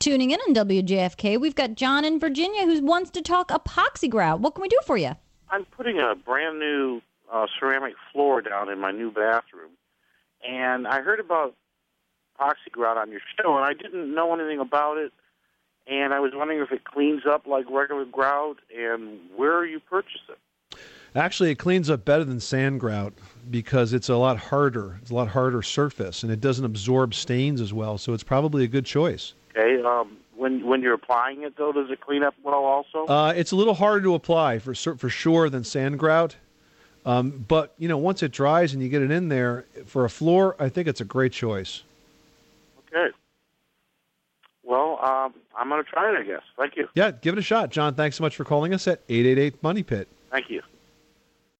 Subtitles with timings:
[0.00, 4.38] Tuning in on WJFK, we've got John in Virginia who wants to talk epoxy grout.
[4.38, 5.16] What can we do for you?
[5.50, 7.00] I'm putting a brand new
[7.32, 9.72] uh, ceramic floor down in my new bathroom,
[10.48, 11.56] and I heard about
[12.38, 15.12] epoxy grout on your show, and I didn't know anything about it.
[15.88, 20.20] And I was wondering if it cleans up like regular grout, and where you purchase
[20.28, 20.78] it.
[21.16, 23.14] Actually, it cleans up better than sand grout
[23.50, 25.00] because it's a lot harder.
[25.02, 27.98] It's a lot harder surface, and it doesn't absorb stains as well.
[27.98, 29.34] So it's probably a good choice.
[29.58, 29.67] Okay.
[29.84, 32.64] Um, when when you're applying it, though, does it clean up well?
[32.64, 33.06] Also.
[33.06, 36.36] Uh, it's a little harder to apply for for sure than sand grout.
[37.06, 40.10] Um, but you know, once it dries and you get it in there for a
[40.10, 41.82] floor, I think it's a great choice.
[42.88, 43.14] Okay.
[44.62, 46.42] Well, um, I'm going to try it, I guess.
[46.58, 46.88] Thank you.
[46.94, 47.94] Yeah, give it a shot, John.
[47.94, 50.08] Thanks so much for calling us at eight eight eight Money Pit.